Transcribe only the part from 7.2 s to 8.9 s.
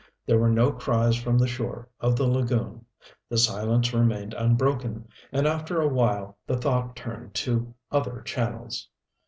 to other channels.